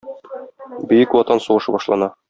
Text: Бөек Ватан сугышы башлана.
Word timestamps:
Бөек 0.93 1.15
Ватан 1.19 1.45
сугышы 1.47 1.77
башлана. 1.77 2.15